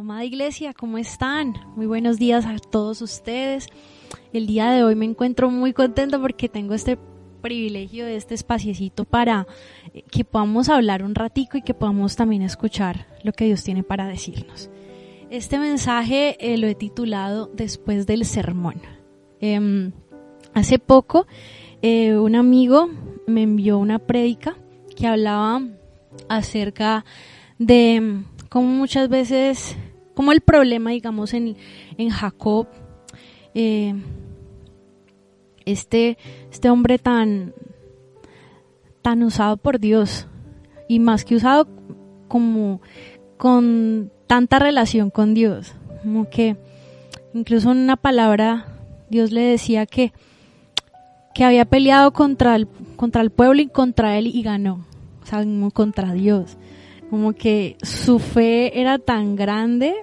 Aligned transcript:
Amada 0.00 0.24
iglesia, 0.24 0.74
¿cómo 0.74 0.96
están? 0.96 1.54
Muy 1.74 1.86
buenos 1.86 2.20
días 2.20 2.46
a 2.46 2.56
todos 2.60 3.02
ustedes. 3.02 3.66
El 4.32 4.46
día 4.46 4.70
de 4.70 4.84
hoy 4.84 4.94
me 4.94 5.04
encuentro 5.04 5.50
muy 5.50 5.72
contenta 5.72 6.20
porque 6.20 6.48
tengo 6.48 6.74
este 6.74 6.96
privilegio 7.42 8.06
de 8.06 8.14
este 8.14 8.36
espaciecito 8.36 9.04
para 9.04 9.48
eh, 9.92 10.04
que 10.08 10.24
podamos 10.24 10.68
hablar 10.68 11.02
un 11.02 11.16
ratico 11.16 11.58
y 11.58 11.62
que 11.62 11.74
podamos 11.74 12.14
también 12.14 12.42
escuchar 12.42 13.08
lo 13.24 13.32
que 13.32 13.46
Dios 13.46 13.64
tiene 13.64 13.82
para 13.82 14.06
decirnos. 14.06 14.70
Este 15.30 15.58
mensaje 15.58 16.36
eh, 16.38 16.58
lo 16.58 16.68
he 16.68 16.76
titulado 16.76 17.50
Después 17.52 18.06
del 18.06 18.24
sermón. 18.24 18.80
Em, 19.40 19.90
hace 20.54 20.78
poco 20.78 21.26
eh, 21.82 22.16
un 22.16 22.36
amigo 22.36 22.88
me 23.26 23.42
envió 23.42 23.78
una 23.78 23.98
prédica 23.98 24.56
que 24.94 25.08
hablaba 25.08 25.60
acerca 26.28 27.04
de 27.58 28.22
cómo 28.48 28.68
muchas 28.68 29.08
veces 29.08 29.76
como 30.18 30.32
el 30.32 30.40
problema, 30.40 30.90
digamos, 30.90 31.32
en, 31.32 31.56
en 31.96 32.08
Jacob, 32.10 32.66
eh, 33.54 33.94
este, 35.64 36.18
este 36.50 36.70
hombre 36.70 36.98
tan, 36.98 37.54
tan 39.00 39.22
usado 39.22 39.58
por 39.58 39.78
Dios, 39.78 40.26
y 40.88 40.98
más 40.98 41.24
que 41.24 41.36
usado 41.36 41.68
como 42.26 42.80
con 43.36 44.10
tanta 44.26 44.58
relación 44.58 45.10
con 45.10 45.34
Dios, 45.34 45.76
como 46.02 46.28
que 46.28 46.56
incluso 47.32 47.70
en 47.70 47.78
una 47.78 47.94
palabra 47.94 48.66
Dios 49.10 49.30
le 49.30 49.42
decía 49.42 49.86
que, 49.86 50.12
que 51.32 51.44
había 51.44 51.64
peleado 51.64 52.12
contra 52.12 52.56
el, 52.56 52.66
contra 52.96 53.22
el 53.22 53.30
pueblo 53.30 53.62
y 53.62 53.68
contra 53.68 54.18
él 54.18 54.26
y 54.26 54.42
ganó, 54.42 54.84
o 55.22 55.26
sea, 55.26 55.44
contra 55.72 56.12
Dios. 56.12 56.56
Como 57.08 57.34
que 57.34 57.76
su 57.82 58.18
fe 58.18 58.80
era 58.80 58.98
tan 58.98 59.36
grande 59.36 59.94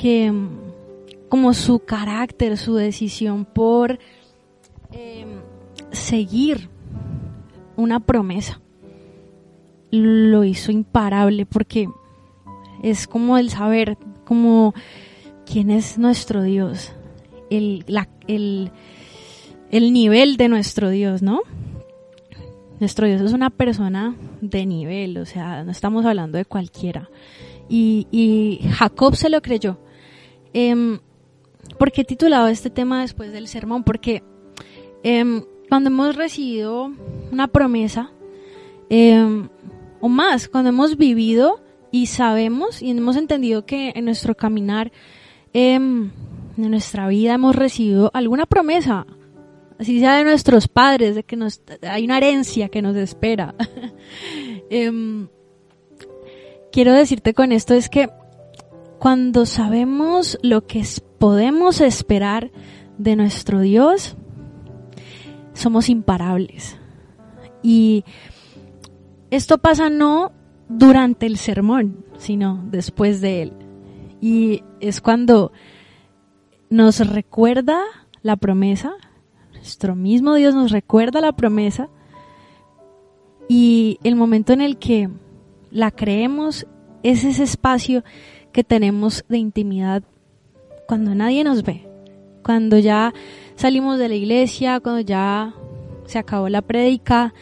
que 0.00 0.32
como 1.28 1.52
su 1.52 1.80
carácter, 1.80 2.56
su 2.56 2.74
decisión 2.74 3.44
por 3.44 3.98
em, 4.92 5.28
seguir 5.92 6.70
una 7.76 8.00
promesa, 8.00 8.62
lo 9.90 10.44
hizo 10.44 10.72
imparable 10.72 11.44
porque 11.44 11.86
es 12.82 13.06
como 13.06 13.36
el 13.36 13.50
saber, 13.50 13.98
como 14.24 14.72
quién 15.44 15.70
es 15.70 15.98
nuestro 15.98 16.42
Dios, 16.42 16.92
el, 17.50 17.84
el, 18.26 18.70
el 19.70 19.92
nivel 19.92 20.38
de 20.38 20.48
nuestro 20.48 20.88
Dios, 20.88 21.20
¿no? 21.20 21.42
Nuestro 22.80 23.06
Dios 23.06 23.20
es 23.20 23.34
una 23.34 23.50
persona 23.50 24.16
de 24.40 24.64
nivel, 24.64 25.18
o 25.18 25.26
sea, 25.26 25.62
no 25.62 25.70
estamos 25.70 26.06
hablando 26.06 26.38
de 26.38 26.46
cualquiera. 26.46 27.10
Y, 27.68 28.06
y 28.10 28.66
Jacob 28.70 29.14
se 29.14 29.28
lo 29.28 29.42
creyó. 29.42 29.78
Eh, 30.52 30.98
¿Por 31.78 31.92
qué 31.92 32.02
he 32.02 32.04
titulado 32.04 32.48
este 32.48 32.70
tema 32.70 33.02
después 33.02 33.32
del 33.32 33.48
sermón? 33.48 33.84
Porque 33.84 34.22
em, 35.02 35.44
cuando 35.68 35.88
hemos 35.88 36.16
recibido 36.16 36.92
una 37.30 37.48
promesa, 37.48 38.10
em, 38.88 39.48
o 40.00 40.08
más, 40.08 40.48
cuando 40.48 40.70
hemos 40.70 40.96
vivido 40.96 41.62
y 41.90 42.06
sabemos 42.06 42.82
y 42.82 42.90
hemos 42.90 43.16
entendido 43.16 43.66
que 43.66 43.92
en 43.94 44.04
nuestro 44.04 44.36
caminar, 44.36 44.92
en 45.52 46.12
nuestra 46.56 47.08
vida 47.08 47.34
hemos 47.34 47.56
recibido 47.56 48.10
alguna 48.14 48.46
promesa, 48.46 49.06
así 49.78 50.00
sea 50.00 50.16
de 50.16 50.24
nuestros 50.24 50.68
padres, 50.68 51.14
de 51.14 51.22
que 51.22 51.36
nos, 51.36 51.62
hay 51.82 52.04
una 52.04 52.18
herencia 52.18 52.68
que 52.68 52.82
nos 52.82 52.96
espera. 52.96 53.54
quiero 56.72 56.92
decirte 56.92 57.34
con 57.34 57.52
esto 57.52 57.74
es 57.74 57.88
que 57.88 58.08
cuando 59.00 59.46
sabemos 59.46 60.38
lo 60.42 60.66
que 60.66 60.84
podemos 61.18 61.80
esperar 61.80 62.50
de 62.98 63.16
nuestro 63.16 63.60
Dios, 63.60 64.14
somos 65.54 65.88
imparables. 65.88 66.76
Y 67.62 68.04
esto 69.30 69.56
pasa 69.56 69.88
no 69.88 70.32
durante 70.68 71.24
el 71.24 71.38
sermón, 71.38 72.04
sino 72.18 72.62
después 72.70 73.22
de 73.22 73.40
él. 73.40 73.52
Y 74.20 74.64
es 74.80 75.00
cuando 75.00 75.50
nos 76.68 77.00
recuerda 77.08 77.80
la 78.20 78.36
promesa, 78.36 78.92
nuestro 79.54 79.96
mismo 79.96 80.34
Dios 80.34 80.54
nos 80.54 80.72
recuerda 80.72 81.22
la 81.22 81.32
promesa 81.32 81.88
y 83.48 83.98
el 84.04 84.14
momento 84.14 84.52
en 84.52 84.60
el 84.60 84.76
que 84.76 85.08
la 85.70 85.90
creemos 85.90 86.66
es 87.02 87.24
ese 87.24 87.44
espacio 87.44 88.04
que 88.52 88.64
tenemos 88.64 89.24
de 89.28 89.38
intimidad 89.38 90.02
cuando 90.86 91.14
nadie 91.14 91.44
nos 91.44 91.62
ve, 91.62 91.88
cuando 92.42 92.78
ya 92.78 93.14
salimos 93.54 93.98
de 93.98 94.08
la 94.08 94.14
iglesia, 94.14 94.80
cuando 94.80 95.00
ya 95.00 95.54
se 96.06 96.18
acabó 96.18 96.48
la 96.48 96.62
prédica, 96.62 97.32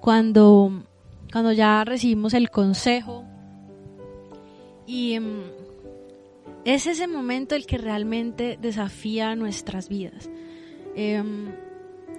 cuando, 0.00 0.82
cuando 1.32 1.52
ya 1.52 1.84
recibimos 1.84 2.34
el 2.34 2.50
consejo. 2.50 3.24
Y 4.86 5.12
em, 5.14 5.42
es 6.64 6.86
ese 6.86 7.06
momento 7.06 7.54
el 7.54 7.66
que 7.66 7.78
realmente 7.78 8.58
desafía 8.60 9.36
nuestras 9.36 9.88
vidas. 9.88 10.28
Em, 10.96 11.52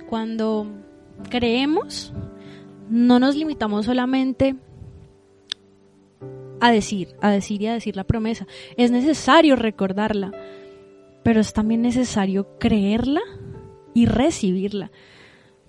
cuando 0.07 0.67
creemos, 1.29 2.13
no 2.89 3.19
nos 3.19 3.35
limitamos 3.35 3.85
solamente 3.85 4.55
a 6.59 6.71
decir, 6.71 7.15
a 7.21 7.31
decir 7.31 7.61
y 7.61 7.67
a 7.67 7.73
decir 7.73 7.95
la 7.95 8.03
promesa. 8.03 8.45
Es 8.77 8.91
necesario 8.91 9.55
recordarla, 9.55 10.31
pero 11.23 11.39
es 11.41 11.53
también 11.53 11.81
necesario 11.81 12.59
creerla 12.59 13.21
y 13.93 14.05
recibirla. 14.05 14.91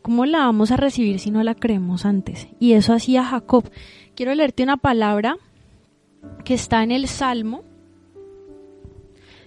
¿Cómo 0.02 0.26
la 0.26 0.40
vamos 0.40 0.70
a 0.70 0.76
recibir 0.76 1.18
si 1.18 1.30
no 1.30 1.42
la 1.42 1.54
creemos 1.54 2.04
antes? 2.06 2.48
Y 2.58 2.72
eso 2.72 2.94
hacía 2.94 3.22
Jacob. 3.24 3.70
Quiero 4.14 4.34
leerte 4.34 4.62
una 4.62 4.78
palabra 4.78 5.36
que 6.44 6.54
está 6.54 6.82
en 6.82 6.90
el 6.90 7.06
Salmo 7.06 7.62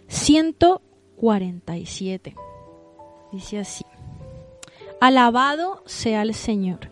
147. 0.07 2.35
Dice 3.31 3.57
así. 3.59 3.83
Alabado 5.01 5.81
sea 5.85 6.21
el 6.21 6.35
Señor. 6.35 6.91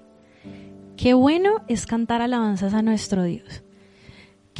Qué 0.98 1.14
bueno 1.14 1.64
es 1.68 1.86
cantar 1.86 2.22
alabanzas 2.22 2.74
a 2.74 2.82
nuestro 2.82 3.24
Dios 3.24 3.64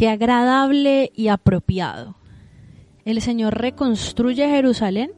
qué 0.02 0.10
agradable 0.10 1.12
y 1.14 1.28
apropiado. 1.28 2.16
El 3.06 3.22
Señor 3.22 3.62
reconstruye 3.62 4.50
Jerusalén 4.50 5.12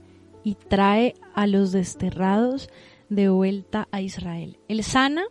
y 0.43 0.55
trae 0.55 1.13
a 1.33 1.47
los 1.47 1.71
desterrados 1.71 2.69
de 3.07 3.29
vuelta 3.29 3.87
a 3.93 4.01
Israel. 4.01 4.59
Él 4.67 4.83
sana 4.83 5.23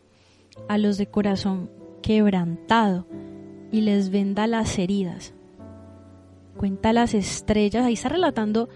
a 0.71 0.79
los 0.79 0.97
de 0.97 1.07
corazón 1.07 1.71
quebrantado 2.01 3.07
y 3.71 3.83
les 3.83 4.09
venda 4.09 4.47
las 4.47 4.79
heridas. 4.79 5.35
Cuenta 6.57 6.95
las 6.95 7.13
estrellas, 7.13 7.85
ahí 7.85 7.93
está 7.93 8.09
relatando 8.09 8.71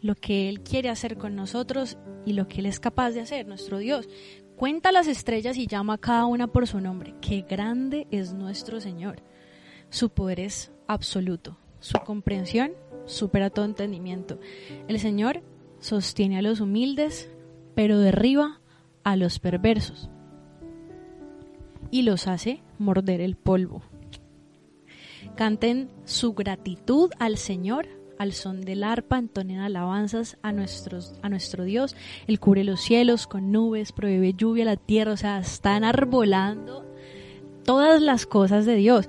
lo 0.00 0.14
que 0.14 0.48
Él 0.48 0.62
quiere 0.62 0.88
hacer 0.88 1.18
con 1.18 1.36
nosotros 1.36 1.98
y 2.24 2.32
lo 2.32 2.48
que 2.48 2.60
Él 2.60 2.66
es 2.66 2.80
capaz 2.80 3.10
de 3.10 3.20
hacer, 3.20 3.46
nuestro 3.46 3.76
Dios. 3.76 4.08
Cuenta 4.56 4.92
las 4.92 5.08
estrellas 5.08 5.58
y 5.58 5.66
llama 5.66 5.92
a 5.92 5.98
cada 5.98 6.24
una 6.24 6.46
por 6.46 6.66
su 6.66 6.80
nombre. 6.80 7.14
Qué 7.20 7.42
grande 7.42 8.06
es 8.10 8.32
nuestro 8.32 8.80
Señor. 8.80 9.22
Su 9.92 10.08
poder 10.08 10.40
es 10.40 10.72
absoluto. 10.86 11.58
Su 11.78 11.98
comprensión 11.98 12.72
supera 13.04 13.50
todo 13.50 13.66
entendimiento. 13.66 14.40
El 14.88 14.98
Señor 14.98 15.42
sostiene 15.80 16.38
a 16.38 16.42
los 16.42 16.60
humildes, 16.60 17.30
pero 17.74 17.98
derriba 17.98 18.62
a 19.04 19.16
los 19.16 19.38
perversos 19.38 20.08
y 21.90 22.02
los 22.02 22.26
hace 22.26 22.62
morder 22.78 23.20
el 23.20 23.36
polvo. 23.36 23.82
Canten 25.36 25.90
su 26.06 26.32
gratitud 26.32 27.10
al 27.18 27.36
Señor 27.36 27.86
al 28.18 28.32
son 28.32 28.62
del 28.62 28.84
arpa, 28.84 29.18
entonen 29.18 29.58
alabanzas 29.58 30.38
a, 30.42 30.48
a 30.48 31.28
nuestro 31.28 31.64
Dios. 31.64 31.96
Él 32.26 32.40
cubre 32.40 32.64
los 32.64 32.80
cielos 32.80 33.26
con 33.26 33.52
nubes, 33.52 33.92
prohíbe 33.92 34.32
lluvia 34.32 34.62
a 34.62 34.66
la 34.66 34.76
tierra, 34.76 35.12
o 35.12 35.16
sea, 35.18 35.38
están 35.40 35.84
arbolando 35.84 36.86
todas 37.64 38.00
las 38.00 38.24
cosas 38.26 38.64
de 38.64 38.76
Dios 38.76 39.08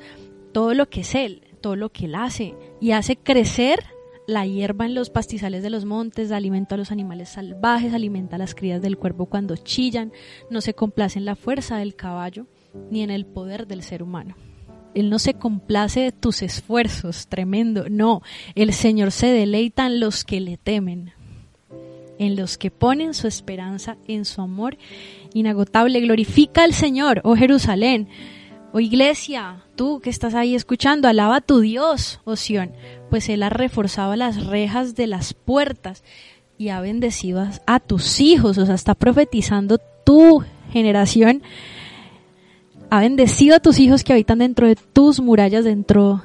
todo 0.54 0.74
lo 0.74 0.90
que 0.90 1.02
es 1.02 1.16
Él, 1.16 1.44
todo 1.62 1.76
lo 1.76 1.90
que 1.90 2.06
Él 2.06 2.16
hace, 2.16 2.56
y 2.80 2.92
hace 2.92 3.16
crecer 3.16 3.84
la 4.26 4.46
hierba 4.46 4.86
en 4.86 4.96
los 4.96 5.10
pastizales 5.10 5.64
de 5.64 5.70
los 5.70 5.86
montes, 5.86 6.32
alimenta 6.32 6.76
a 6.76 6.78
los 6.78 6.92
animales 6.92 7.30
salvajes, 7.30 7.94
alimenta 7.94 8.38
a 8.38 8.40
las 8.40 8.56
crías 8.56 8.82
del 8.82 8.98
cuervo 8.98 9.26
cuando 9.26 9.58
chillan, 9.58 10.14
no 10.50 10.62
se 10.62 10.74
complace 10.74 11.20
en 11.20 11.26
la 11.26 11.36
fuerza 11.36 11.78
del 11.78 11.96
caballo 11.96 12.48
ni 12.90 13.02
en 13.02 13.10
el 13.10 13.26
poder 13.26 13.68
del 13.68 13.84
ser 13.84 14.02
humano. 14.02 14.36
Él 14.96 15.10
no 15.10 15.20
se 15.20 15.34
complace 15.34 16.02
de 16.02 16.12
tus 16.12 16.42
esfuerzos, 16.44 17.28
tremendo, 17.28 17.90
no, 17.90 18.22
el 18.56 18.74
Señor 18.74 19.12
se 19.12 19.28
deleita 19.28 19.88
en 19.88 20.00
los 20.00 20.24
que 20.24 20.40
le 20.40 20.58
temen, 20.58 21.12
en 22.20 22.36
los 22.36 22.58
que 22.58 22.70
ponen 22.70 23.14
su 23.14 23.28
esperanza 23.28 23.98
en 24.08 24.24
su 24.24 24.42
amor 24.42 24.78
inagotable. 25.34 26.00
Glorifica 26.00 26.64
al 26.64 26.74
Señor, 26.74 27.22
oh 27.24 27.36
Jerusalén, 27.36 28.08
O 28.76 28.80
iglesia, 28.80 29.58
tú 29.76 30.00
que 30.00 30.10
estás 30.10 30.34
ahí 30.34 30.56
escuchando, 30.56 31.08
alaba 31.08 31.36
a 31.36 31.42
tu 31.42 31.60
Dios, 31.60 32.20
Oción, 32.24 32.72
pues 33.12 33.30
Él 33.30 33.44
ha 33.44 33.52
reforzado 33.52 34.16
las 34.16 34.48
rejas 34.48 34.96
de 34.96 35.06
las 35.06 35.36
puertas 35.36 36.04
y 36.58 36.70
ha 36.70 36.82
bendecido 36.82 37.48
a 37.68 37.80
tus 37.80 38.20
hijos, 38.20 38.58
o 38.58 38.66
sea, 38.66 38.74
está 38.74 38.96
profetizando 38.96 39.78
tu 40.04 40.44
generación, 40.72 41.44
ha 42.90 43.02
bendecido 43.02 43.58
a 43.58 43.60
tus 43.60 43.78
hijos 43.78 44.04
que 44.04 44.14
habitan 44.14 44.40
dentro 44.40 44.66
de 44.66 44.76
tus 44.76 45.20
murallas, 45.20 45.66
dentro 45.66 46.24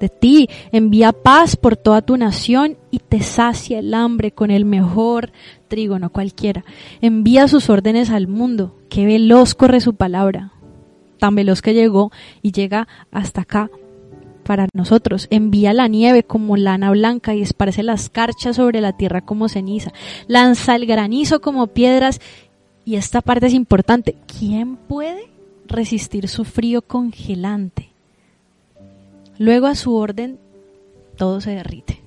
de 0.00 0.08
ti, 0.08 0.48
envía 0.72 1.12
paz 1.12 1.54
por 1.54 1.76
toda 1.76 2.00
tu 2.00 2.16
nación 2.16 2.78
y 2.90 3.00
te 3.00 3.20
sacia 3.20 3.78
el 3.78 3.92
hambre 3.92 4.32
con 4.32 4.50
el 4.50 4.64
mejor 4.64 5.32
trigo, 5.68 5.98
no 5.98 6.08
cualquiera. 6.08 6.64
Envía 7.02 7.46
sus 7.46 7.68
órdenes 7.68 8.08
al 8.08 8.26
mundo, 8.26 8.74
que 8.88 9.04
veloz 9.04 9.54
corre 9.54 9.82
su 9.82 9.96
palabra 9.96 10.54
tan 11.20 11.36
veloz 11.36 11.62
que 11.62 11.74
llegó 11.74 12.10
y 12.42 12.50
llega 12.50 12.88
hasta 13.12 13.42
acá 13.42 13.70
para 14.42 14.66
nosotros. 14.74 15.28
Envía 15.30 15.72
la 15.72 15.86
nieve 15.86 16.24
como 16.24 16.56
lana 16.56 16.90
blanca 16.90 17.34
y 17.36 17.42
esparce 17.42 17.84
las 17.84 18.08
carchas 18.08 18.56
sobre 18.56 18.80
la 18.80 18.96
tierra 18.96 19.20
como 19.20 19.48
ceniza. 19.48 19.92
Lanza 20.26 20.74
el 20.74 20.86
granizo 20.86 21.40
como 21.40 21.68
piedras. 21.68 22.20
Y 22.84 22.96
esta 22.96 23.20
parte 23.20 23.46
es 23.46 23.54
importante. 23.54 24.16
¿Quién 24.26 24.74
puede 24.74 25.30
resistir 25.68 26.26
su 26.26 26.44
frío 26.44 26.82
congelante? 26.82 27.90
Luego 29.38 29.68
a 29.68 29.76
su 29.76 29.94
orden 29.94 30.40
todo 31.16 31.40
se 31.40 31.50
derrite. 31.52 32.00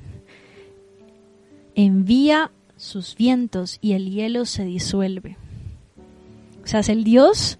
Envía 1.75 2.51
sus 2.75 3.15
vientos 3.15 3.77
y 3.79 3.93
el 3.93 4.11
hielo 4.11 4.45
se 4.45 4.65
disuelve. 4.65 5.37
O 6.63 6.67
sea, 6.67 6.81
es 6.81 6.89
el 6.89 7.03
Dios 7.03 7.57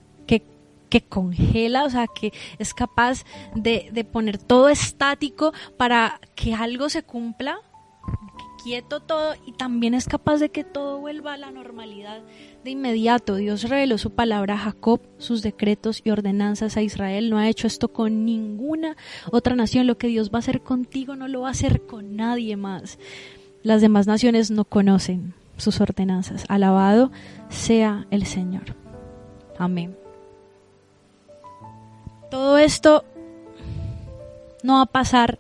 que 0.94 1.02
congela, 1.02 1.86
o 1.86 1.90
sea, 1.90 2.06
que 2.06 2.32
es 2.60 2.76
capaz 2.76 3.24
de, 3.56 4.08
poner 4.12 4.38
todo 4.38 4.70
estático 4.70 5.52
para 5.76 6.22
que 6.36 6.54
algo 6.54 6.88
se 6.88 7.02
cumpla, 7.02 7.58
quieto 8.64 9.00
todo, 9.00 9.34
y 9.48 9.54
también 9.54 9.96
es 9.96 10.06
capaz 10.06 10.38
de 10.38 10.50
que 10.50 10.64
todo 10.64 11.00
vuelva 11.00 11.34
a 11.34 11.38
la 11.38 11.50
normalidad 11.50 12.22
de 12.64 12.70
inmediato. 12.70 13.38
Dios 13.38 13.64
reveló 13.64 13.98
su 13.98 14.12
palabra 14.12 14.54
a 14.54 14.60
Jacob, 14.60 15.02
sus 15.18 15.42
decretos 15.42 16.00
y 16.04 16.12
ordenanzas 16.12 16.78
a 16.78 16.84
Israel. 16.84 17.32
No 17.32 17.40
ha 17.40 17.50
hecho 17.50 17.66
esto 17.66 17.88
con 17.88 18.24
ninguna 18.24 18.96
otra 19.32 19.56
nación. 19.56 19.88
Lo 19.88 19.98
que 19.98 20.10
Dios 20.10 20.30
va 20.30 20.36
a 20.36 20.46
hacer 20.46 20.62
contigo 20.62 21.16
no 21.16 21.28
lo 21.28 21.42
va 21.42 21.48
a 21.48 21.52
hacer 21.54 21.88
con 21.88 22.16
nadie 22.16 22.56
más. 22.56 23.00
Las 23.64 23.82
demás 23.82 24.06
naciones 24.06 24.52
no 24.52 24.64
conocen 24.64 25.34
sus 25.58 25.82
ordenanzas. 25.82 26.46
Alabado 26.50 27.12
sea 27.50 28.06
el 28.12 28.28
Señor. 28.28 28.76
Amén 29.58 30.03
todo 32.34 32.58
esto 32.58 33.06
no 34.64 34.78
va 34.78 34.82
a 34.82 34.86
pasar 34.88 35.38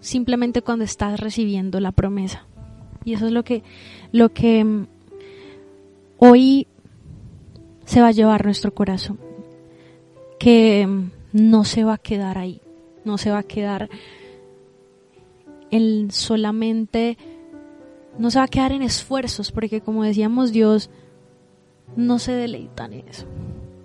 simplemente 0.00 0.60
cuando 0.60 0.84
estás 0.84 1.20
recibiendo 1.20 1.78
la 1.78 1.92
promesa. 1.92 2.44
Y 3.04 3.12
eso 3.12 3.26
es 3.26 3.32
lo 3.32 3.44
que, 3.44 3.62
lo 4.10 4.30
que 4.30 4.64
mm, 4.64 4.86
hoy 6.16 6.66
se 7.84 8.00
va 8.00 8.08
a 8.08 8.10
llevar 8.10 8.44
nuestro 8.44 8.74
corazón. 8.74 9.20
Que 10.40 10.84
mm, 10.84 11.10
no 11.34 11.62
se 11.62 11.84
va 11.84 11.94
a 11.94 11.98
quedar 11.98 12.38
ahí. 12.38 12.60
No 13.04 13.18
se 13.18 13.30
va 13.30 13.38
a 13.38 13.44
quedar 13.44 13.88
en 15.70 16.10
solamente, 16.10 17.18
no 18.18 18.32
se 18.32 18.40
va 18.40 18.46
a 18.46 18.48
quedar 18.48 18.72
en 18.72 18.82
esfuerzos, 18.82 19.52
porque 19.52 19.80
como 19.80 20.02
decíamos, 20.02 20.50
Dios 20.50 20.90
no 21.94 22.18
se 22.18 22.32
deleita 22.32 22.86
en 22.86 22.94
eso 23.08 23.28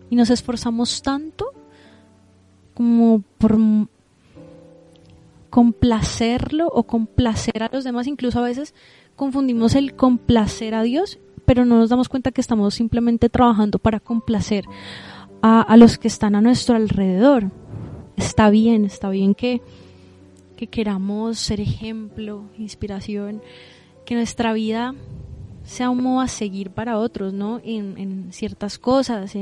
y 0.09 0.15
nos 0.15 0.29
esforzamos 0.29 1.01
tanto 1.01 1.45
como 2.73 3.23
por 3.37 3.57
complacerlo 5.49 6.67
o 6.67 6.83
complacer 6.83 7.61
a 7.61 7.69
los 7.71 7.83
demás, 7.83 8.07
incluso 8.07 8.39
a 8.39 8.43
veces 8.43 8.73
confundimos 9.15 9.75
el 9.75 9.95
complacer 9.95 10.73
a 10.73 10.81
Dios, 10.81 11.19
pero 11.45 11.65
no 11.65 11.77
nos 11.77 11.89
damos 11.89 12.09
cuenta 12.09 12.31
que 12.31 12.41
estamos 12.41 12.73
simplemente 12.73 13.29
trabajando 13.29 13.77
para 13.77 13.99
complacer 13.99 14.65
a, 15.41 15.75
los 15.77 15.97
que 15.97 16.07
están 16.07 16.35
a 16.35 16.41
nuestro 16.41 16.75
alrededor. 16.75 17.51
Está 18.15 18.49
bien, 18.49 18.85
está 18.85 19.09
bien 19.09 19.35
que, 19.35 19.61
que 20.55 20.67
queramos 20.67 21.37
ser 21.37 21.59
ejemplo, 21.59 22.45
inspiración, 22.57 23.41
que 24.05 24.15
nuestra 24.15 24.53
vida 24.53 24.95
sea 25.63 25.89
un 25.89 26.03
modo 26.03 26.19
a 26.19 26.27
seguir 26.27 26.71
para 26.71 26.97
otros, 26.97 27.33
¿no? 27.33 27.61
En, 27.63 28.27
ciertas 28.31 28.77
cosas, 28.77 29.33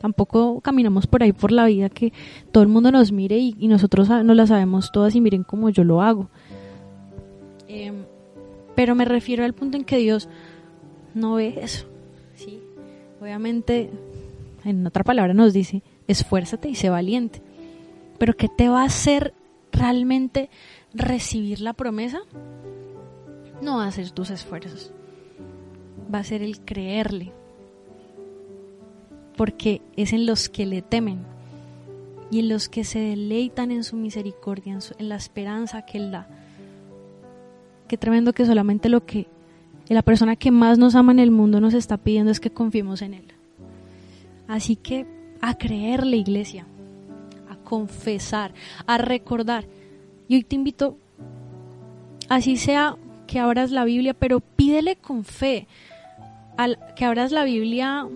tampoco 0.00 0.60
caminamos 0.60 1.06
por 1.06 1.22
ahí 1.22 1.32
por 1.32 1.52
la 1.52 1.66
vida 1.66 1.88
que 1.88 2.12
todo 2.52 2.62
el 2.62 2.68
mundo 2.68 2.92
nos 2.92 3.12
mire 3.12 3.38
y, 3.38 3.54
nosotros 3.66 4.08
no 4.08 4.34
la 4.34 4.46
sabemos 4.46 4.92
todas 4.92 5.14
y 5.14 5.20
miren 5.20 5.42
cómo 5.42 5.70
yo 5.70 5.84
lo 5.84 6.02
hago. 6.02 6.28
Em, 7.68 8.04
pero 8.74 8.94
me 8.94 9.04
refiero 9.04 9.44
al 9.44 9.54
punto 9.54 9.76
en 9.76 9.84
que 9.84 9.96
Dios 9.98 10.28
no 11.14 11.34
ve 11.34 11.58
eso, 11.60 11.86
¿sí? 12.34 12.60
Obviamente, 13.20 13.90
en 14.64 14.86
otra 14.86 15.02
palabra 15.02 15.34
nos 15.34 15.52
dice, 15.52 15.82
esfuérzate 16.06 16.68
y 16.68 16.74
sé 16.74 16.90
valiente. 16.90 17.42
Pero 18.18 18.34
¿qué 18.34 18.48
te 18.48 18.68
va 18.68 18.82
a 18.82 18.86
hacer 18.86 19.34
realmente 19.72 20.48
recibir 20.94 21.60
la 21.60 21.72
promesa? 21.72 22.20
No 23.62 23.90
ser 23.90 24.10
tus 24.10 24.30
esfuerzos 24.30 24.92
va 26.12 26.20
a 26.20 26.24
ser 26.24 26.42
el 26.42 26.60
creerle, 26.60 27.32
porque 29.36 29.82
es 29.96 30.12
en 30.12 30.26
los 30.26 30.48
que 30.48 30.66
le 30.66 30.82
temen 30.82 31.20
y 32.30 32.40
en 32.40 32.48
los 32.48 32.68
que 32.68 32.84
se 32.84 32.98
deleitan 32.98 33.70
en 33.70 33.84
su 33.84 33.96
misericordia, 33.96 34.78
en, 34.98 35.08
la 35.08 35.16
esperanza 35.16 35.82
que 35.82 35.98
Él 35.98 36.10
da. 36.10 36.28
Qué 37.88 37.96
tremendo 37.96 38.32
que 38.32 38.46
solamente 38.46 38.88
lo 38.88 39.04
que 39.04 39.28
la 39.88 40.02
persona 40.02 40.34
que 40.34 40.50
más 40.50 40.78
nos 40.78 40.96
ama 40.96 41.12
en 41.12 41.20
el 41.20 41.30
mundo 41.30 41.60
nos 41.60 41.74
está 41.74 41.96
pidiendo 41.96 42.32
es 42.32 42.40
que 42.40 42.50
confiemos 42.50 43.02
en 43.02 43.14
Él. 43.14 43.24
Así 44.48 44.76
que 44.76 45.06
a 45.40 45.56
creerle, 45.56 46.16
iglesia, 46.16 46.66
a 47.48 47.56
confesar, 47.56 48.52
a 48.86 48.98
recordar. 48.98 49.66
Y 50.28 50.36
hoy 50.36 50.44
te 50.44 50.56
invito, 50.56 50.96
así 52.28 52.56
sea 52.56 52.96
que 53.28 53.38
abras 53.38 53.70
la 53.70 53.84
Biblia, 53.84 54.14
pero 54.14 54.40
pídele 54.40 54.96
con 54.96 55.24
fe 55.24 55.68
que 56.96 57.04
abras 57.04 57.32
la 57.32 57.44
Biblia 57.44 58.06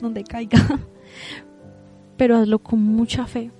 donde 0.00 0.24
caiga, 0.24 0.58
pero 2.16 2.36
hazlo 2.36 2.58
con 2.58 2.82
mucha 2.82 3.26
fe 3.26 3.50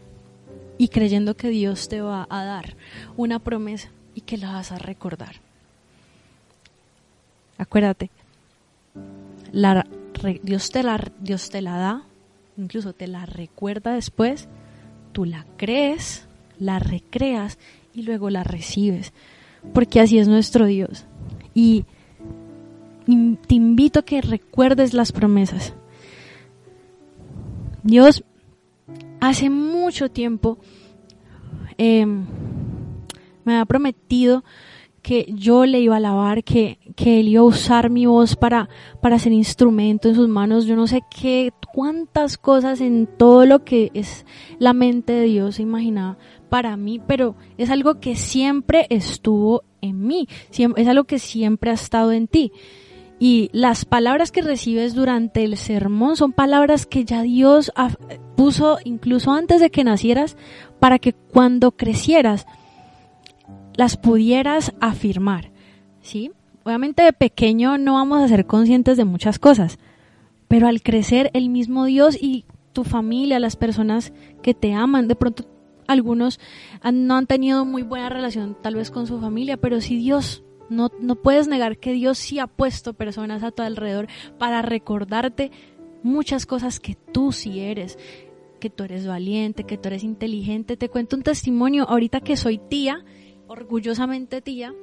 y 0.79 0.89
creyendo 0.89 1.35
que 1.37 1.49
Dios 1.49 1.89
te 1.89 2.01
va 2.01 2.27
a 2.29 2.45
dar 2.45 2.77
una 3.17 3.39
promesa 3.39 3.91
y 4.15 4.23
que 4.23 4.37
la 4.37 4.53
vas 4.53 4.73
a 4.73 4.79
recordar. 4.79 5.37
Acuérdate, 7.59 8.11
Dios, 10.43 10.71
te 10.71 10.83
la, 10.83 11.01
Dios 11.21 11.51
te 11.51 11.63
la 11.63 11.79
da, 11.79 12.03
incluso 12.57 12.93
te 12.93 13.07
la 13.07 13.25
recuerda 13.25 13.95
después, 13.95 14.49
tú 15.13 15.25
la 15.25 15.47
crees, 15.57 16.27
la 16.59 16.79
recreas 16.79 17.59
y 17.95 18.03
luego 18.03 18.29
la 18.29 18.45
recibes, 18.45 19.13
porque 19.73 20.01
así 20.01 20.19
es 20.19 20.29
nuestro 20.29 20.67
Dios. 20.67 21.07
Y 21.55 21.87
te 23.07 23.55
invito 23.55 24.01
a 24.01 24.05
que 24.05 24.21
recuerdes 24.21 24.93
las 24.93 25.13
promesas. 25.13 25.75
Dios 27.83 28.25
hace 29.21 29.49
mucho 29.49 30.11
tiempo 30.11 30.59
em, 31.79 32.27
me 33.45 33.57
ha 33.57 33.65
prometido 33.65 34.45
que 35.03 35.33
yo 35.33 35.67
le 35.67 35.79
iba 35.79 35.95
a 35.95 35.99
alabar, 35.99 36.43
que, 36.43 36.81
que, 36.97 37.21
él 37.21 37.29
iba 37.29 37.43
a 37.43 37.45
usar 37.45 37.91
mi 37.91 38.07
voz 38.07 38.35
para, 38.35 38.69
para 39.01 39.21
ser 39.21 39.33
instrumento 39.33 40.09
en 40.09 40.17
sus 40.17 40.29
manos. 40.29 40.67
Yo 40.67 40.75
no 40.75 40.89
sé 40.89 41.03
qué, 41.09 41.53
cuántas 41.73 42.37
cosas 42.37 42.81
en 42.81 43.07
todo 43.07 43.47
lo 43.47 43.63
que 43.63 43.93
es 43.95 44.27
la 44.59 44.73
mente 44.73 45.13
de 45.13 45.27
Dios 45.27 45.55
se 45.55 45.63
imaginaba 45.63 46.19
para 46.49 46.77
mí, 46.77 47.01
pero 47.07 47.37
es 47.57 47.71
algo 47.71 48.01
que 48.01 48.17
siempre 48.17 48.89
estuvo 48.91 49.63
en 49.81 50.05
mí, 50.05 50.27
es 50.51 50.89
algo 50.89 51.05
que 51.05 51.21
siempre 51.21 51.71
ha 51.71 51.75
estado 51.75 52.11
en 52.11 52.27
ti. 52.27 52.51
Y 53.19 53.49
las 53.53 53.85
palabras 53.85 54.31
que 54.31 54.43
recibes 54.43 54.95
durante 54.95 55.43
el 55.45 55.57
sermón 55.57 56.17
son 56.17 56.33
palabras 56.33 56.85
que 56.85 57.05
ya 57.05 57.23
Dios 57.23 57.73
puso 58.37 58.79
incluso 58.85 59.33
antes 59.33 59.61
de 59.61 59.71
que 59.71 59.85
nacieras 59.85 60.37
para 60.81 60.99
que 60.99 61.15
cuando 61.15 61.73
crecieras 61.73 62.47
las 63.75 63.97
pudieras 63.97 64.75
afirmar. 64.81 65.51
¿Sí? 66.03 66.31
Obviamente 66.65 67.03
de 67.03 67.13
pequeño 67.13 67.79
no 67.79 67.95
vamos 67.95 68.23
a 68.23 68.29
ser 68.29 68.47
conscientes 68.47 68.97
de 68.97 69.05
muchas 69.05 69.39
cosas, 69.39 69.79
pero 70.49 70.69
al 70.69 70.83
crecer 70.83 71.31
el 71.33 71.49
mismo 71.49 71.85
Dios 71.85 72.19
y 72.21 72.45
tu 72.73 72.85
familia, 72.85 73.41
las 73.41 73.57
personas 73.57 74.13
que 74.43 74.53
te 74.53 74.75
aman, 74.75 75.09
de 75.09 75.17
pronto 75.17 75.47
algunos 75.87 76.41
no 76.93 77.15
han 77.15 77.27
tenido 77.27 77.65
muy 77.65 77.83
buena 77.83 78.09
relación 78.09 78.57
tal 78.61 78.75
vez 78.75 78.91
con 78.91 79.07
su 79.07 79.21
familia, 79.21 79.57
pero 79.57 79.81
si 79.81 79.97
Dios 79.97 80.43
no, 80.69 80.91
puedes 81.17 81.49
negar 81.49 81.79
que 81.79 81.93
Dios 81.93 82.19
sí 82.19 82.39
ha 82.39 82.47
puesto 82.47 82.95
personas 82.95 83.43
a 83.43 83.51
tu 83.51 83.63
alrededor 83.63 84.09
para 84.39 84.63
recordarte 84.63 85.51
muchas 86.03 86.47
cosas 86.47 86.81
que 86.81 86.97
tú 87.13 87.33
sí 87.33 87.61
eres, 87.61 87.99
que 88.61 88.71
tú 88.71 88.85
eres 88.85 89.07
valiente, 89.07 89.65
que 89.65 89.79
tú 89.79 89.89
eres 89.89 90.05
inteligente. 90.05 90.77
Te 90.77 90.89
cuento 90.89 91.17
un 91.17 91.23
testimonio, 91.23 91.89
ahorita 91.89 92.21
que 92.21 92.37
soy 92.37 92.59
tía, 92.59 93.05
orgullosamente 93.47 94.41
tía, 94.41 94.75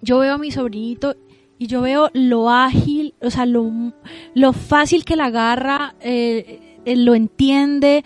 yo 0.00 0.18
veo 0.18 0.34
a 0.34 0.38
mi 0.38 0.50
sobrinito 0.50 1.16
y 1.58 1.66
yo 1.66 1.80
veo 1.80 2.10
lo 2.12 2.50
ágil, 2.50 3.14
o 3.20 3.30
sea, 3.30 3.46
lo, 3.46 3.92
lo 4.34 4.52
fácil 4.52 5.04
que 5.04 5.16
la 5.16 5.26
agarra, 5.26 5.96
eh, 6.00 6.78
lo 6.86 7.14
entiende. 7.14 8.04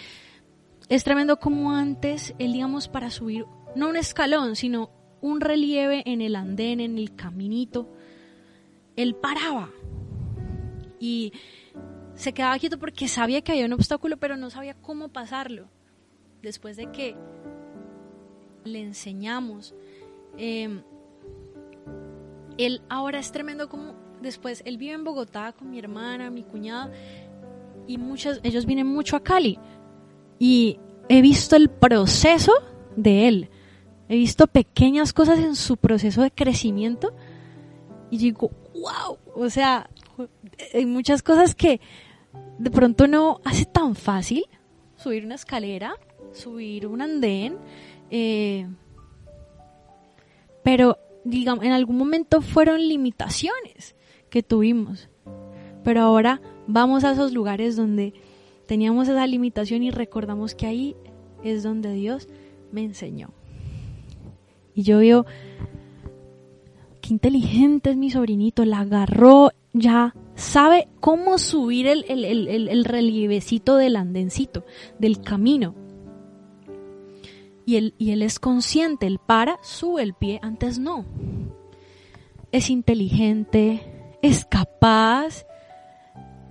Es 0.89 1.05
tremendo 1.05 1.39
como 1.39 1.73
antes, 1.73 2.35
él, 2.39 2.53
digamos, 2.55 2.89
para 2.89 3.11
subir, 3.11 3.45
no 3.77 3.89
un 3.89 3.97
escalón, 3.97 4.57
sino 4.57 4.91
un 5.23 5.41
relieve 5.41 6.03
en 6.05 6.21
el 6.21 6.37
andén, 6.37 6.81
en 6.81 6.99
el 6.99 7.17
caminito, 7.17 7.89
él 8.97 9.15
paraba 9.15 9.71
y 11.01 11.33
se 12.15 12.35
quedaba 12.35 12.59
quieto 12.59 12.79
porque 12.79 13.09
sabía 13.09 13.41
que 13.41 13.53
había 13.53 13.65
un 13.65 13.73
obstáculo, 13.73 14.19
pero 14.19 14.37
no 14.37 14.51
sabía 14.51 14.75
cómo 14.75 15.09
pasarlo. 15.09 15.69
Después 16.43 16.77
de 16.77 16.91
que 16.91 17.17
le 18.65 18.83
enseñamos, 18.83 19.75
eh, 20.37 20.83
él 22.59 22.83
ahora 22.89 23.19
es 23.19 23.33
tremendo 23.33 23.69
como 23.69 23.95
después, 24.21 24.63
él 24.67 24.77
vive 24.77 24.95
en 24.95 25.05
Bogotá 25.05 25.53
con 25.53 25.71
mi 25.71 25.79
hermana, 25.79 26.31
mi 26.31 26.43
cuñado, 26.43 26.93
y 27.87 27.99
muchos, 27.99 28.41
ellos 28.43 28.67
vienen 28.67 28.87
mucho 28.87 29.17
a 29.17 29.23
Cali. 29.23 29.59
Y 30.39 30.79
he 31.09 31.23
visto 31.23 31.57
el 31.57 31.69
proceso 31.69 32.53
de 32.97 33.29
él. 33.29 33.51
He 34.09 34.17
visto 34.17 34.47
pequeñas 34.47 35.13
cosas 35.13 35.39
en 35.39 35.57
su 35.57 35.77
proceso 35.77 36.23
de 36.23 36.31
crecimiento. 36.31 37.15
Y 38.11 38.19
digo, 38.19 38.51
wow, 38.75 39.19
o 39.35 39.49
sea, 39.49 39.89
hay 40.75 40.87
muchas 40.87 41.23
cosas 41.23 41.55
que 41.55 41.81
de 42.59 42.71
pronto 42.71 43.07
no 43.07 43.41
hace 43.45 43.65
tan 43.65 43.95
fácil 43.95 44.45
subir 44.97 45.25
una 45.25 45.35
escalera, 45.35 45.95
subir 46.33 46.87
un 46.87 47.03
andén, 47.03 47.57
eh, 48.11 48.69
pero 50.63 50.99
digamos, 51.25 51.65
en 51.65 51.73
algún 51.73 51.97
momento 51.97 52.41
fueron 52.41 52.81
limitaciones 52.81 53.97
que 54.31 54.43
tuvimos. 54.43 55.09
Pero 55.85 56.03
ahora 56.03 56.41
vamos 56.67 57.05
a 57.05 57.13
esos 57.13 57.33
lugares 57.33 57.77
donde 57.77 58.15
teníamos 58.67 59.09
esa 59.09 59.27
limitación 59.27 59.83
y 59.83 59.91
recordamos 59.91 60.55
que 60.55 60.67
ahí 60.67 60.97
es 61.43 61.63
donde 61.63 61.93
Dios 61.93 62.29
me 62.71 62.85
enseñó. 62.85 63.31
Y 64.75 64.83
yo 64.83 64.99
veo, 64.99 65.27
qué 67.01 67.11
inteligente 67.11 67.91
es 67.91 67.97
mi 67.97 68.11
sobrinito, 68.11 68.65
la 68.65 68.81
agarró, 68.81 69.51
ya 69.73 70.15
sabe 70.35 70.89
cómo 71.01 71.39
subir 71.39 71.87
el, 71.87 72.05
el, 72.09 72.25
el, 72.25 72.69
el 72.69 72.85
relievecito 72.85 73.77
del 73.77 73.97
andencito, 73.97 74.65
del 74.99 75.21
camino 75.21 75.75
y 77.65 77.77
él, 77.77 77.95
y 77.99 78.11
él 78.11 78.23
es 78.23 78.39
consciente, 78.39 79.07
él 79.07 79.19
para, 79.25 79.59
sube 79.63 80.03
el 80.03 80.15
pie, 80.15 80.41
antes 80.43 80.79
no. 80.79 81.05
Es 82.51 82.71
inteligente, 82.71 83.81
es 84.21 84.45
capaz, 84.45 85.47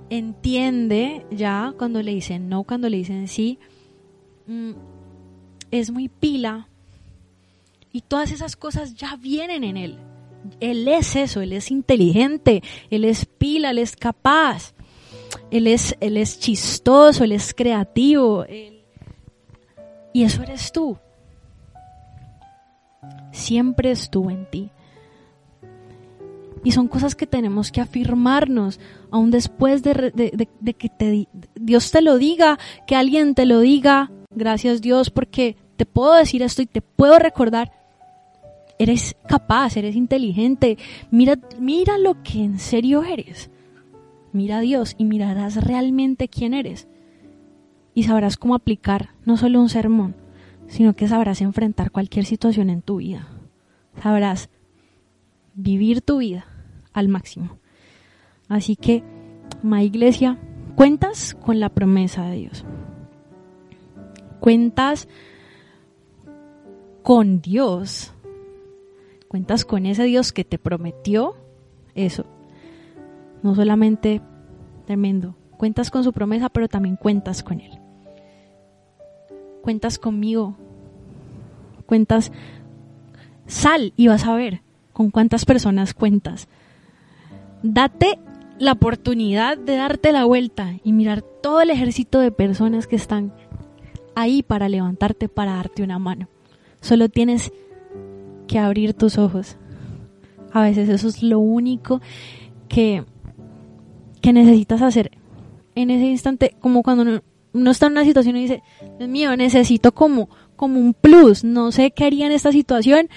entiende 0.09 1.25
ya 1.31 1.73
cuando 1.77 2.01
le 2.01 2.13
dicen 2.13 2.49
no, 2.49 2.63
cuando 2.63 2.89
le 2.89 2.97
dicen 2.97 3.27
sí, 3.27 3.59
mm, 4.47 4.71
es 5.69 5.91
muy 5.91 6.09
pila 6.09 6.67
y 7.91 8.01
todas 8.01 8.31
esas 8.31 8.55
cosas 8.55 8.95
ya 8.95 9.15
vienen 9.15 9.63
en 9.63 9.77
él. 9.77 9.97
Él 10.59 10.87
es 10.87 11.15
eso, 11.15 11.41
él 11.41 11.53
es 11.53 11.71
inteligente, 11.71 12.63
él 12.89 13.05
es 13.05 13.25
pila, 13.25 13.71
él 13.71 13.77
es 13.77 13.95
capaz, 13.95 14.73
él 15.51 15.67
es, 15.67 15.95
él 15.99 16.17
es 16.17 16.39
chistoso, 16.39 17.23
él 17.23 17.31
es 17.31 17.53
creativo, 17.53 18.45
y 20.13 20.23
eso 20.23 20.41
eres 20.43 20.71
tú. 20.71 20.97
Siempre 23.31 23.91
estuvo 23.91 24.29
en 24.29 24.45
ti. 24.49 24.71
Y 26.63 26.71
son 26.71 26.87
cosas 26.87 27.15
que 27.15 27.25
tenemos 27.25 27.71
que 27.71 27.81
afirmarnos, 27.81 28.79
aún 29.09 29.31
después 29.31 29.81
de, 29.81 30.47
que 30.77 30.89
te, 30.89 31.27
Dios 31.55 31.91
te 31.91 32.01
lo 32.01 32.17
diga, 32.17 32.59
que 32.85 32.95
alguien 32.95 33.33
te 33.33 33.45
lo 33.45 33.61
diga. 33.61 34.11
Gracias 34.33 34.81
Dios 34.81 35.09
porque 35.09 35.55
te 35.75 35.85
puedo 35.85 36.13
decir 36.13 36.43
esto 36.43 36.61
y 36.61 36.67
te 36.67 36.81
puedo 36.81 37.17
recordar. 37.17 37.71
Eres 38.81 39.15
capaz, 39.27 39.77
eres 39.77 39.95
inteligente. 39.95 40.79
Mira, 41.11 41.37
mira 41.59 41.99
lo 41.99 42.23
que 42.23 42.43
en 42.43 42.57
serio 42.57 43.03
eres. 43.03 43.51
Mira 44.33 44.57
a 44.57 44.61
Dios 44.61 44.95
y 44.97 45.05
mirarás 45.05 45.63
realmente 45.63 46.27
quién 46.27 46.55
eres 46.55 46.87
y 47.93 48.03
sabrás 48.03 48.37
cómo 48.37 48.55
aplicar 48.55 49.09
no 49.23 49.37
solo 49.37 49.61
un 49.61 49.69
sermón, 49.69 50.15
sino 50.65 50.95
que 50.95 51.07
sabrás 51.07 51.41
enfrentar 51.41 51.91
cualquier 51.91 52.25
situación 52.25 52.71
en 52.71 52.81
tu 52.81 52.95
vida. 52.95 53.27
Sabrás 54.01 54.49
vivir 55.53 56.01
tu 56.01 56.17
vida 56.17 56.47
al 56.91 57.07
máximo. 57.07 57.59
Así 58.49 58.75
que, 58.75 59.03
ma 59.61 59.83
iglesia, 59.83 60.39
cuentas 60.75 61.35
con 61.35 61.59
la 61.59 61.69
promesa 61.69 62.25
de 62.25 62.35
Dios. 62.35 62.65
Cuentas 64.39 65.07
con 67.03 67.41
Dios. 67.41 68.11
Cuentas 69.31 69.63
con 69.63 69.85
ese 69.85 70.03
Dios 70.03 70.33
que 70.33 70.43
te 70.43 70.59
prometió 70.59 71.35
eso. 71.95 72.25
No 73.43 73.55
solamente 73.55 74.21
tremendo. 74.85 75.35
Cuentas 75.57 75.89
con 75.89 76.03
su 76.03 76.11
promesa, 76.11 76.49
pero 76.49 76.67
también 76.67 76.97
cuentas 76.97 77.43
con 77.43 77.61
Él 77.61 77.81
cuentas 79.61 79.99
conmigo, 79.99 80.55
cuentas, 81.85 82.31
sal 83.47 83.93
y 83.95 84.07
vas 84.07 84.25
a 84.25 84.35
ver 84.35 84.61
con 84.91 85.11
cuántas 85.11 85.45
personas 85.45 85.93
cuentas. 85.93 86.47
Date 87.63 88.19
la 88.59 88.73
oportunidad 88.73 89.57
de 89.57 89.75
darte 89.75 90.11
la 90.11 90.25
vuelta 90.25 90.73
y 90.83 90.93
mirar 90.93 91.21
todo 91.21 91.61
el 91.61 91.69
ejército 91.69 92.19
de 92.19 92.31
personas 92.31 92.87
que 92.87 92.95
están 92.95 93.33
ahí 94.15 94.43
para 94.43 94.67
levantarte, 94.67 95.29
para 95.29 95.53
darte 95.53 95.83
una 95.83 95.99
mano. 95.99 96.27
Solo 96.81 97.09
tienes 97.09 97.51
que 98.51 98.59
abrir 98.59 98.93
tus 98.93 99.17
ojos. 99.17 99.55
A 100.51 100.63
veces 100.63 100.89
eso 100.89 101.07
es 101.07 101.23
lo 101.23 101.39
único 101.39 102.01
que, 102.67 103.05
que 104.19 104.33
necesitas 104.33 104.81
hacer 104.81 105.11
en 105.73 105.89
ese 105.89 106.03
instante, 106.03 106.53
como 106.59 106.83
cuando 106.83 107.21
uno 107.53 107.71
está 107.71 107.85
en 107.85 107.93
una 107.93 108.03
situación 108.03 108.35
y 108.35 108.41
dice, 108.41 108.61
Dios 108.97 109.09
mío, 109.09 109.37
necesito 109.37 109.93
como, 109.93 110.27
como 110.57 110.81
un 110.81 110.93
plus, 110.93 111.45
no 111.45 111.71
sé 111.71 111.91
qué 111.91 112.03
haría 112.03 112.25
en 112.25 112.33
esta 112.33 112.51
situación. 112.51 113.07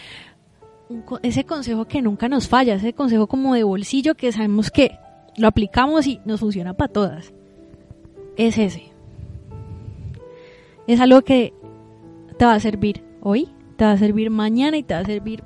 Ese 1.25 1.43
consejo 1.43 1.87
que 1.87 2.01
nunca 2.01 2.29
nos 2.29 2.47
falla, 2.47 2.77
ese 2.77 2.93
consejo 2.93 3.27
como 3.27 3.57
de 3.57 3.65
bolsillo 3.65 4.15
que 4.15 4.31
sabemos 4.31 4.71
que 4.71 4.97
lo 5.37 5.49
aplicamos 5.49 6.07
y 6.07 6.21
nos 6.25 6.39
funciona 6.39 6.75
para 6.75 6.93
todas. 6.93 7.33
Es 8.37 8.57
ese. 8.57 8.93
Es 10.87 11.01
algo 11.01 11.23
que 11.23 11.53
te 12.39 12.45
va 12.45 12.55
a 12.55 12.61
servir 12.61 13.03
hoy, 13.21 13.49
te 13.75 13.85
va 13.85 13.93
a 13.93 13.99
servir 13.99 14.31
mañana 14.31 14.77
y 14.77 14.83
te 14.83 14.95
va 14.95 15.01
a 15.01 15.05
servir 15.05 15.45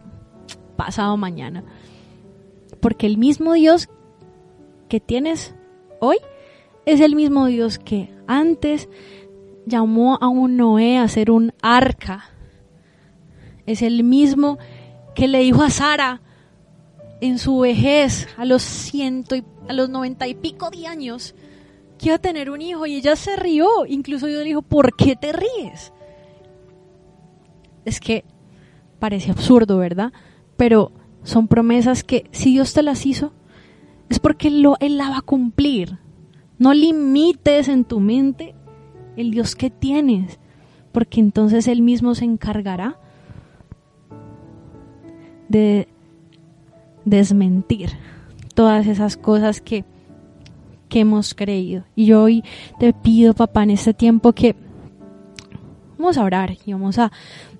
pasado 0.76 1.16
mañana. 1.16 1.64
Porque 2.80 3.06
el 3.06 3.18
mismo 3.18 3.54
Dios 3.54 3.88
que 4.88 5.00
tienes 5.00 5.54
hoy 6.00 6.16
es 6.86 7.00
el 7.00 7.14
mismo 7.14 7.46
Dios 7.46 7.78
que 7.78 8.14
antes 8.26 8.88
llamó 9.66 10.18
a 10.20 10.28
un 10.28 10.56
Noé 10.56 10.98
a 10.98 11.02
hacer 11.02 11.30
un 11.30 11.52
arca. 11.60 12.30
Es 13.66 13.82
el 13.82 14.04
mismo 14.04 14.58
que 15.14 15.28
le 15.28 15.40
dijo 15.40 15.62
a 15.62 15.70
Sara 15.70 16.22
en 17.20 17.38
su 17.38 17.58
vejez, 17.58 18.28
a 18.36 18.44
los 18.44 18.62
ciento 18.62 19.36
y, 19.36 19.44
a 19.68 19.72
los 19.72 19.90
noventa 19.90 20.28
y 20.28 20.34
pico 20.34 20.70
de 20.70 20.86
años, 20.86 21.34
que 21.98 22.06
iba 22.06 22.16
a 22.16 22.20
tener 22.20 22.50
un 22.50 22.62
hijo 22.62 22.86
y 22.86 22.94
ella 22.94 23.16
se 23.16 23.36
rió. 23.36 23.68
Incluso 23.86 24.26
Dios 24.26 24.40
le 24.40 24.48
dijo, 24.48 24.62
¿por 24.62 24.96
qué 24.96 25.16
te 25.16 25.32
ríes? 25.32 25.92
Es 27.88 28.00
que 28.00 28.24
parece 28.98 29.30
absurdo, 29.30 29.78
¿verdad? 29.78 30.12
Pero 30.56 30.92
son 31.22 31.48
promesas 31.48 32.04
que 32.04 32.28
si 32.32 32.50
Dios 32.50 32.74
te 32.74 32.82
las 32.82 33.06
hizo, 33.06 33.32
es 34.10 34.18
porque 34.18 34.50
lo, 34.50 34.76
él 34.80 34.98
la 34.98 35.08
va 35.08 35.18
a 35.18 35.22
cumplir. 35.22 35.98
No 36.58 36.74
limites 36.74 37.68
en 37.68 37.84
tu 37.84 38.00
mente 38.00 38.54
el 39.16 39.30
Dios 39.30 39.56
que 39.56 39.70
tienes, 39.70 40.38
porque 40.92 41.20
entonces 41.20 41.66
Él 41.66 41.82
mismo 41.82 42.14
se 42.14 42.24
encargará 42.24 42.98
de 45.48 45.88
desmentir 47.04 47.90
todas 48.54 48.86
esas 48.86 49.16
cosas 49.16 49.60
que, 49.60 49.84
que 50.90 51.00
hemos 51.00 51.34
creído. 51.34 51.84
Y 51.96 52.06
yo 52.06 52.22
hoy 52.22 52.44
te 52.78 52.92
pido, 52.92 53.32
papá, 53.32 53.62
en 53.62 53.70
este 53.70 53.94
tiempo 53.94 54.34
que 54.34 54.56
vamos 55.98 56.16
a 56.16 56.24
orar 56.24 56.56
y 56.64 56.72
vamos 56.72 56.98
a 56.98 57.10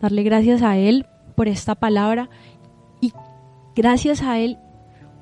darle 0.01 0.23
gracias 0.23 0.63
a 0.63 0.77
Él 0.77 1.07
por 1.35 1.49
esta 1.49 1.75
palabra 1.75 2.29
y 3.01 3.13
gracias 3.75 4.23
a 4.23 4.39
Él 4.39 4.59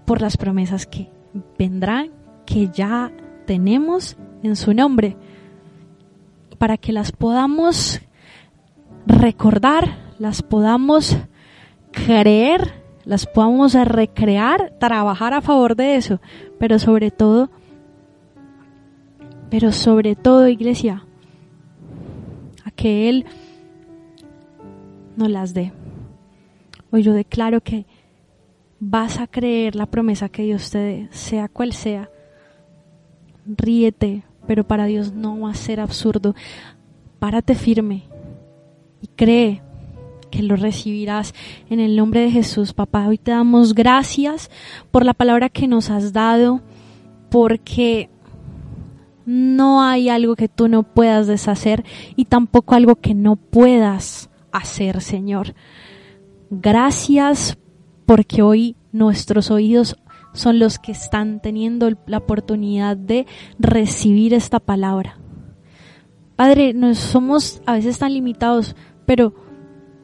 por 0.04 0.20
las 0.20 0.36
promesas 0.36 0.86
que 0.86 1.10
vendrán, 1.58 2.10
que 2.44 2.68
ya 2.68 3.10
tenemos 3.46 4.16
en 4.42 4.54
su 4.54 4.74
nombre, 4.74 5.16
para 6.58 6.76
que 6.76 6.92
las 6.92 7.12
podamos 7.12 8.00
recordar, 9.06 9.96
las 10.18 10.42
podamos 10.42 11.16
creer, 11.92 12.82
las 13.04 13.26
podamos 13.26 13.74
recrear, 13.74 14.74
trabajar 14.78 15.32
a 15.34 15.42
favor 15.42 15.76
de 15.76 15.96
eso, 15.96 16.20
pero 16.58 16.78
sobre 16.78 17.10
todo, 17.10 17.50
pero 19.50 19.72
sobre 19.72 20.16
todo, 20.16 20.48
iglesia, 20.48 21.05
que 22.76 23.08
Él 23.08 23.24
nos 25.16 25.30
las 25.30 25.54
dé. 25.54 25.72
Hoy 26.90 27.02
yo 27.02 27.12
declaro 27.12 27.60
que 27.60 27.86
vas 28.78 29.18
a 29.18 29.26
creer 29.26 29.74
la 29.74 29.86
promesa 29.86 30.28
que 30.28 30.44
Dios 30.44 30.70
te 30.70 30.78
dé, 30.78 31.08
sea 31.10 31.48
cual 31.48 31.72
sea. 31.72 32.10
Ríete, 33.46 34.24
pero 34.46 34.64
para 34.64 34.86
Dios 34.86 35.12
no 35.12 35.40
va 35.40 35.50
a 35.50 35.54
ser 35.54 35.80
absurdo. 35.80 36.34
Párate 37.18 37.54
firme 37.54 38.04
y 39.00 39.08
cree 39.08 39.62
que 40.30 40.42
lo 40.42 40.56
recibirás 40.56 41.34
en 41.70 41.80
el 41.80 41.96
nombre 41.96 42.20
de 42.20 42.30
Jesús, 42.30 42.72
papá. 42.72 43.06
Hoy 43.08 43.18
te 43.18 43.30
damos 43.30 43.74
gracias 43.74 44.50
por 44.90 45.04
la 45.04 45.14
palabra 45.14 45.48
que 45.48 45.66
nos 45.66 45.90
has 45.90 46.12
dado, 46.12 46.60
porque 47.30 48.10
no 49.26 49.82
hay 49.82 50.08
algo 50.08 50.36
que 50.36 50.48
tú 50.48 50.68
no 50.68 50.84
puedas 50.84 51.26
deshacer 51.26 51.84
y 52.14 52.26
tampoco 52.26 52.74
algo 52.74 52.96
que 52.96 53.14
no 53.14 53.36
puedas 53.36 54.30
hacer, 54.52 55.02
Señor. 55.02 55.54
Gracias 56.48 57.58
porque 58.06 58.42
hoy 58.42 58.76
nuestros 58.92 59.50
oídos 59.50 59.96
son 60.32 60.58
los 60.58 60.78
que 60.78 60.92
están 60.92 61.40
teniendo 61.40 61.90
la 62.06 62.18
oportunidad 62.18 62.96
de 62.96 63.26
recibir 63.58 64.32
esta 64.32 64.60
palabra. 64.60 65.18
Padre, 66.36 66.72
no 66.74 66.94
somos 66.94 67.62
a 67.66 67.74
veces 67.74 67.98
tan 67.98 68.12
limitados, 68.12 68.76
pero 69.06 69.34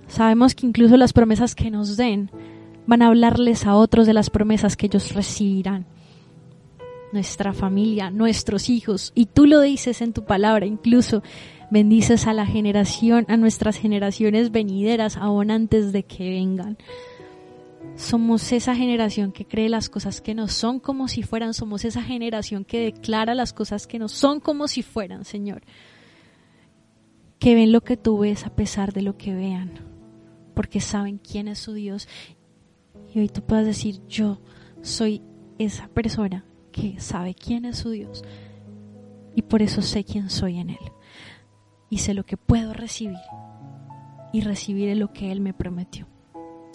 sabemos 0.09 0.55
que 0.55 0.67
incluso 0.67 0.97
las 0.97 1.13
promesas 1.13 1.55
que 1.55 1.71
nos 1.71 1.97
den 1.97 2.31
van 2.87 3.03
a 3.03 3.09
hablarles 3.09 3.67
a 3.67 3.77
otros 3.77 4.07
de 4.07 4.15
las 4.15 4.31
promesas 4.31 4.77
que 4.77 4.87
ellos 4.87 5.15
recibirán. 5.15 5.87
Nuestra 7.13 7.53
familia, 7.53 8.11
nuestros 8.11 8.69
hijos, 8.69 9.13
y 9.15 9.27
tú 9.27 9.47
lo 9.47 9.61
dices 9.61 10.01
en 10.01 10.13
tu 10.13 10.25
palabra, 10.25 10.67
incluso 10.67 11.23
bendices 11.71 12.27
a 12.27 12.33
la 12.33 12.47
generación, 12.47 13.27
a 13.29 13.37
nuestras 13.37 13.77
generaciones 13.77 14.51
venideras, 14.51 15.17
aún 15.17 15.51
antes 15.51 15.93
de 15.93 16.05
que 16.05 16.31
vengan. 16.31 16.79
Somos 17.97 18.53
esa 18.53 18.75
generación 18.75 19.33
que 19.33 19.45
cree 19.45 19.69
las 19.69 19.91
cosas 19.91 20.21
que 20.21 20.35
no 20.35 20.49
son 20.49 20.81
como 20.81 21.09
si 21.09 21.23
fueran, 21.23 21.53
somos 21.53 21.85
esa 21.85 22.03
generación 22.03 22.65
que 22.65 22.81
declara 22.81 23.35
las 23.35 23.53
cosas 23.53 23.87
que 23.87 23.99
no 23.99 24.09
son 24.09 24.41
como 24.41 24.67
si 24.69 24.83
fueran, 24.83 25.25
Señor 25.25 25.63
que 27.43 27.57
ven 27.57 27.73
lo 27.73 27.81
que 27.81 27.97
tú 27.97 28.19
ves 28.19 28.47
a 28.47 28.55
pesar 28.55 28.93
de 28.93 29.03
lo 29.03 29.17
que 29.17 29.35
vean, 29.35 29.73
porque 30.55 30.81
saben 30.81 31.19
quién 31.19 31.49
es 31.49 31.59
su 31.59 31.73
Dios. 31.73 32.07
Y 33.13 33.19
hoy 33.19 33.29
tú 33.29 33.43
puedes 33.43 33.67
decir, 33.67 34.01
yo 34.07 34.41
soy 34.81 35.23
esa 35.59 35.89
persona 35.89 36.45
que 36.73 36.99
sabe 36.99 37.35
quién 37.35 37.65
es 37.65 37.79
su 37.79 37.91
Dios 37.91 38.25
y 39.35 39.43
por 39.43 39.63
eso 39.63 39.83
sé 39.83 40.05
quién 40.05 40.31
soy 40.31 40.59
en 40.59 40.71
Él. 40.71 40.93
Y 41.89 41.99
sé 41.99 42.15
lo 42.15 42.25
que 42.25 42.37
puedo 42.37 42.73
recibir 42.73 43.19
y 44.33 44.41
recibiré 44.41 44.95
lo 44.95 45.13
que 45.13 45.31
Él 45.31 45.41
me 45.41 45.55
prometió. 45.55 46.07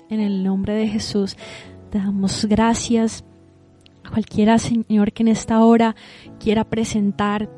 En 0.09 0.19
el 0.19 0.43
nombre 0.43 0.73
de 0.73 0.87
Jesús 0.87 1.35
te 1.91 1.97
damos 1.97 2.45
gracias. 2.45 3.23
Cualquiera, 4.09 4.57
Señor, 4.57 5.11
que 5.11 5.23
en 5.23 5.29
esta 5.29 5.63
hora 5.63 5.95
quiera 6.39 6.63
presentar 6.63 7.49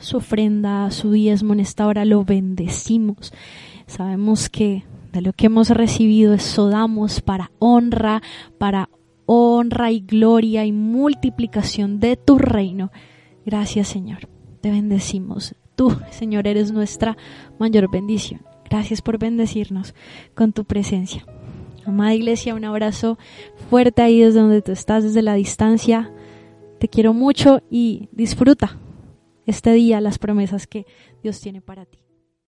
su 0.00 0.18
ofrenda, 0.18 0.90
su 0.90 1.10
diezmo 1.12 1.52
en 1.52 1.60
esta 1.60 1.86
hora 1.86 2.04
lo 2.04 2.24
bendecimos. 2.24 3.32
Sabemos 3.86 4.48
que 4.48 4.84
de 5.12 5.22
lo 5.22 5.32
que 5.32 5.46
hemos 5.46 5.70
recibido 5.70 6.34
eso 6.34 6.68
damos 6.68 7.20
para 7.22 7.50
honra, 7.58 8.22
para 8.58 8.90
honra 9.26 9.90
y 9.90 10.00
gloria 10.00 10.64
y 10.64 10.72
multiplicación 10.72 12.00
de 12.00 12.16
tu 12.16 12.38
reino. 12.38 12.90
Gracias 13.44 13.88
Señor, 13.88 14.28
te 14.60 14.70
bendecimos. 14.70 15.54
Tú, 15.74 15.94
Señor, 16.10 16.46
eres 16.46 16.72
nuestra 16.72 17.16
mayor 17.58 17.90
bendición. 17.90 18.40
Gracias 18.68 19.02
por 19.02 19.18
bendecirnos 19.18 19.94
con 20.34 20.52
tu 20.52 20.64
presencia. 20.64 21.24
Amada 21.84 22.14
iglesia, 22.14 22.54
un 22.54 22.64
abrazo 22.64 23.18
fuerte 23.70 24.02
ahí 24.02 24.20
desde 24.20 24.40
donde 24.40 24.62
tú 24.62 24.72
estás, 24.72 25.04
desde 25.04 25.22
la 25.22 25.34
distancia. 25.34 26.10
Te 26.80 26.88
quiero 26.88 27.14
mucho 27.14 27.62
y 27.70 28.08
disfruta 28.10 28.78
este 29.46 29.72
día 29.72 30.00
las 30.00 30.18
promesas 30.18 30.66
que 30.66 30.86
Dios 31.22 31.40
tiene 31.40 31.60
para 31.60 31.84
ti. 31.84 32.05